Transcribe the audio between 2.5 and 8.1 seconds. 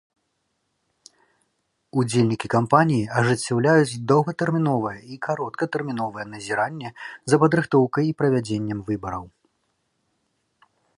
кампаніі ажыццяўляюць доўгатэрміновае і кароткатэрміновае назіранне за падрыхтоўкай